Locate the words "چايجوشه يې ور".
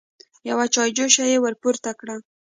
0.73-1.53